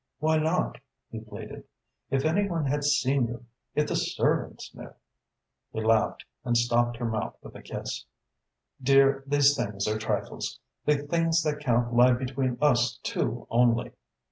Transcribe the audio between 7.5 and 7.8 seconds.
a